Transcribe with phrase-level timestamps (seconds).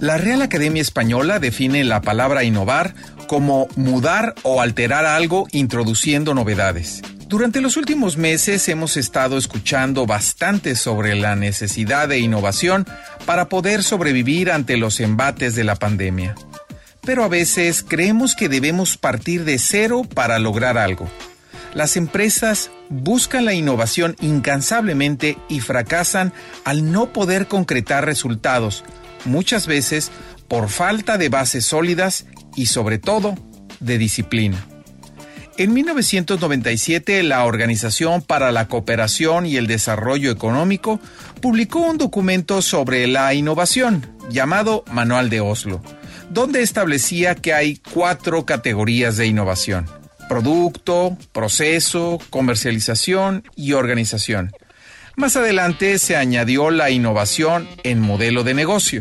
[0.00, 2.94] La Real Academia Española define la palabra innovar
[3.26, 7.00] como mudar o alterar algo introduciendo novedades.
[7.28, 12.86] Durante los últimos meses hemos estado escuchando bastante sobre la necesidad de innovación
[13.24, 16.34] para poder sobrevivir ante los embates de la pandemia.
[17.00, 21.08] Pero a veces creemos que debemos partir de cero para lograr algo.
[21.72, 26.34] Las empresas buscan la innovación incansablemente y fracasan
[26.64, 28.84] al no poder concretar resultados,
[29.26, 30.10] muchas veces
[30.48, 33.34] por falta de bases sólidas y sobre todo
[33.80, 34.66] de disciplina.
[35.58, 41.00] En 1997, la Organización para la Cooperación y el Desarrollo Económico
[41.40, 45.80] publicó un documento sobre la innovación llamado Manual de Oslo,
[46.28, 49.86] donde establecía que hay cuatro categorías de innovación.
[50.28, 54.52] Producto, proceso, comercialización y organización.
[55.16, 59.00] Más adelante se añadió la innovación en modelo de negocio.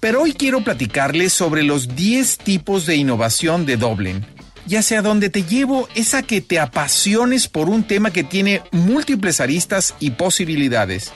[0.00, 4.26] Pero hoy quiero platicarles sobre los 10 tipos de innovación de Dublin
[4.66, 8.62] ya sea donde te llevo es a que te apasiones por un tema que tiene
[8.72, 11.12] múltiples aristas y posibilidades.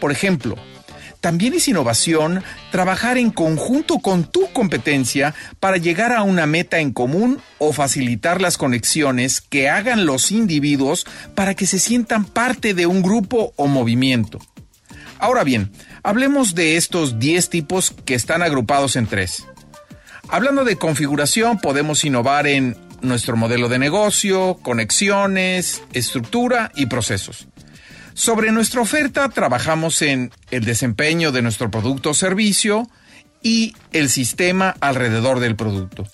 [0.00, 0.56] Por ejemplo,
[1.20, 6.92] también es innovación trabajar en conjunto con tu competencia para llegar a una meta en
[6.92, 12.86] común o facilitar las conexiones que hagan los individuos para que se sientan parte de
[12.86, 14.40] un grupo o movimiento.
[15.20, 15.70] Ahora bien,
[16.02, 19.46] hablemos de estos 10 tipos que están agrupados en tres.
[20.28, 27.48] Hablando de configuración, podemos innovar en nuestro modelo de negocio, conexiones, estructura y procesos.
[28.14, 32.88] Sobre nuestra oferta trabajamos en el desempeño de nuestro producto o servicio
[33.42, 36.06] y el sistema alrededor del producto.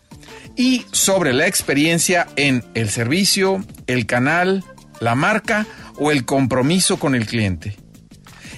[0.56, 4.64] Y sobre la experiencia en el servicio, el canal,
[5.00, 7.76] la marca o el compromiso con el cliente.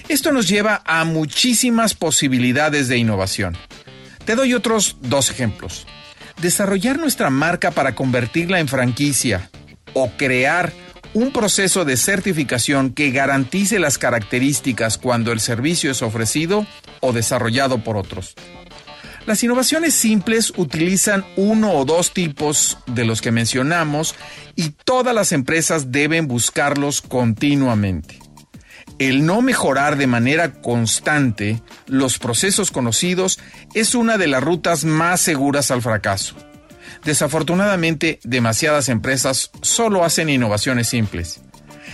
[0.09, 3.55] Esto nos lleva a muchísimas posibilidades de innovación.
[4.25, 5.87] Te doy otros dos ejemplos
[6.41, 9.49] desarrollar nuestra marca para convertirla en franquicia
[9.93, 10.71] o crear
[11.13, 16.65] un proceso de certificación que garantice las características cuando el servicio es ofrecido
[16.99, 18.35] o desarrollado por otros.
[19.25, 24.15] Las innovaciones simples utilizan uno o dos tipos de los que mencionamos
[24.55, 28.28] y todas las empresas deben buscarlos continuamente
[28.99, 33.39] el no mejorar de manera constante los procesos conocidos
[33.73, 36.35] es una de las rutas más seguras al fracaso.
[37.05, 41.39] Desafortunadamente, demasiadas empresas solo hacen innovaciones simples.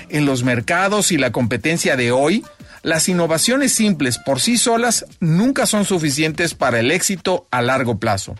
[0.09, 2.43] En los mercados y la competencia de hoy,
[2.81, 8.35] las innovaciones simples por sí solas nunca son suficientes para el éxito a largo plazo.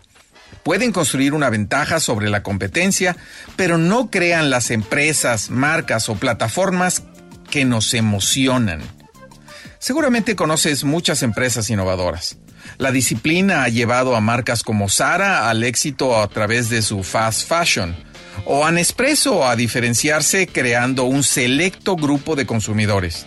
[0.64, 3.16] Pueden construir una ventaja sobre la competencia,
[3.54, 7.04] pero no crean las empresas, marcas o plataformas
[7.50, 8.80] que nos emocionan.
[9.78, 12.38] Seguramente conoces muchas empresas innovadoras.
[12.78, 17.48] La disciplina ha llevado a marcas como Zara al éxito a través de su fast
[17.48, 17.96] fashion,
[18.44, 23.26] o a Nespresso a diferenciarse creando un selecto grupo de consumidores.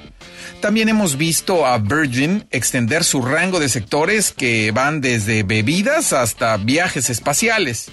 [0.61, 6.57] También hemos visto a Virgin extender su rango de sectores que van desde bebidas hasta
[6.57, 7.89] viajes espaciales.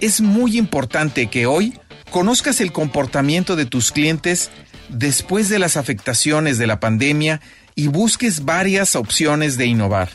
[0.00, 1.78] Es muy importante que hoy
[2.10, 4.50] conozcas el comportamiento de tus clientes
[4.88, 7.40] después de las afectaciones de la pandemia
[7.74, 10.10] y busques varias opciones de innovar.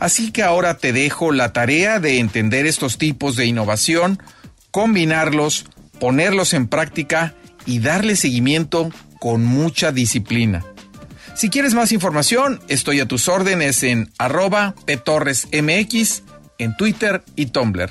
[0.00, 4.22] Así que ahora te dejo la tarea de entender estos tipos de innovación,
[4.70, 5.66] combinarlos,
[5.98, 7.34] ponerlos en práctica
[7.66, 8.90] y darle seguimiento
[9.20, 10.64] con mucha disciplina.
[11.34, 16.22] Si quieres más información, estoy a tus órdenes en arroba ptorresmx
[16.58, 17.90] en Twitter y Tumblr.